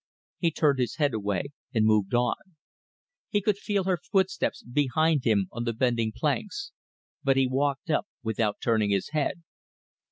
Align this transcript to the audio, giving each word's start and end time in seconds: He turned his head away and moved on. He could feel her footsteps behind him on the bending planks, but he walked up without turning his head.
He 0.39 0.49
turned 0.49 0.79
his 0.79 0.95
head 0.95 1.13
away 1.13 1.49
and 1.75 1.85
moved 1.85 2.15
on. 2.15 2.55
He 3.29 3.39
could 3.39 3.59
feel 3.59 3.83
her 3.83 3.97
footsteps 3.99 4.63
behind 4.63 5.25
him 5.25 5.47
on 5.51 5.63
the 5.63 5.73
bending 5.73 6.11
planks, 6.11 6.71
but 7.23 7.37
he 7.37 7.45
walked 7.45 7.91
up 7.91 8.07
without 8.23 8.57
turning 8.59 8.89
his 8.89 9.09
head. 9.09 9.43